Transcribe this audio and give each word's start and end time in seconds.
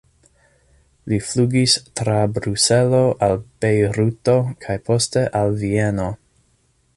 Li 1.11 1.19
flugis 1.25 1.75
tra 2.01 2.15
Bruselo 2.37 3.01
al 3.27 3.37
Bejruto 3.65 4.35
kaj 4.67 4.79
poste 4.89 5.27
al 5.43 5.55
Vieno. 5.63 6.09